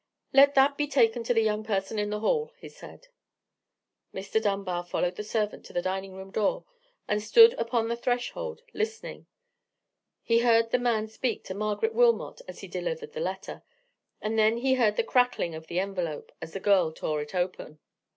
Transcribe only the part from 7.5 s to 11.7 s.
upon the threshold, listening. He heard the man speak to